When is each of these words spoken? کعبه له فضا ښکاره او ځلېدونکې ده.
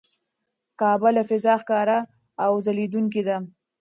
کعبه 0.79 1.09
له 1.17 1.21
فضا 1.29 1.53
ښکاره 1.61 1.99
او 2.43 2.51
ځلېدونکې 2.65 3.21
ده. 3.27 3.37